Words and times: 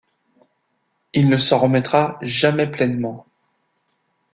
Il 1.13 1.29
ne 1.29 1.37
s'en 1.37 1.59
remettra 1.59 2.17
jamais 2.23 2.65
pleinement. 2.65 3.27